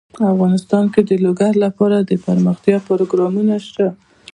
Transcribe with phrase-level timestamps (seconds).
[0.33, 3.87] افغانستان کې د لوگر لپاره دپرمختیا پروګرامونه شته.